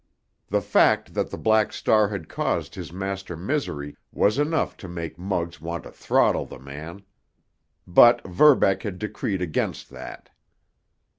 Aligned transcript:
The 0.47 0.61
fact 0.61 1.13
that 1.13 1.29
the 1.29 1.37
Black 1.37 1.71
Star 1.71 2.07
had 2.09 2.27
caused 2.27 2.73
his 2.73 2.91
master 2.91 3.37
misery 3.37 3.95
was 4.11 4.39
enough 4.39 4.75
to 4.77 4.87
make 4.87 5.19
Muggs 5.19 5.61
want 5.61 5.83
to 5.83 5.91
throttle 5.91 6.47
the 6.47 6.57
man. 6.57 7.03
But 7.85 8.25
Verbeck 8.27 8.81
had 8.81 8.97
decreed 8.97 9.43
against 9.43 9.91
that. 9.91 10.31